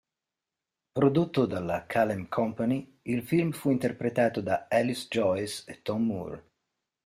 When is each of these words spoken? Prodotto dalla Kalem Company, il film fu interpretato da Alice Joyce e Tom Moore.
Prodotto 0.93 1.45
dalla 1.45 1.85
Kalem 1.85 2.27
Company, 2.27 2.97
il 3.03 3.21
film 3.21 3.51
fu 3.51 3.69
interpretato 3.69 4.41
da 4.41 4.65
Alice 4.67 5.05
Joyce 5.07 5.63
e 5.67 5.83
Tom 5.83 6.03
Moore. 6.07 6.49